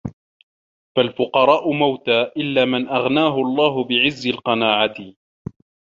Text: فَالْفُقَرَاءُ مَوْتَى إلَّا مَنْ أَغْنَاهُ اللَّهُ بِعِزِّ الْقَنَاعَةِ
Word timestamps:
فَالْفُقَرَاءُ 0.95 1.71
مَوْتَى 1.71 2.31
إلَّا 2.37 2.65
مَنْ 2.65 2.87
أَغْنَاهُ 2.87 3.35
اللَّهُ 3.35 3.83
بِعِزِّ 3.83 4.27
الْقَنَاعَةِ 4.27 4.95